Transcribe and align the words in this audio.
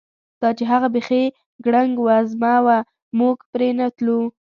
دا 0.41 0.49
چې 0.57 0.63
هغه 0.71 0.87
بیخي 0.95 1.23
ګړنګ 1.65 1.93
وزمه 2.05 2.53
وه، 2.65 2.77
موږ 3.17 3.37
پرې 3.51 3.69
نه 3.79 3.85
تلو. 3.97 4.19